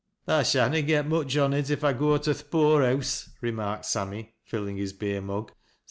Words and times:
"1 0.25 0.45
shanna 0.45 0.81
get 0.81 1.05
much 1.07 1.37
on 1.37 1.53
it 1.53 1.69
if 1.69 1.83
I 1.83 1.93
go 1.93 2.17
to 2.17 2.33
th' 2.33 2.49
poor 2.49 2.81
house," 2.83 3.29
remarked 3.39 3.85
Sammy, 3.85 4.33
filling 4.43 4.77
his 4.77 4.93
beer 4.93 5.21
mug. 5.21 5.51